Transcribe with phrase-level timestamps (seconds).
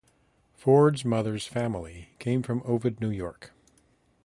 [0.55, 3.51] Ford's mother's family came from Ovid, New York.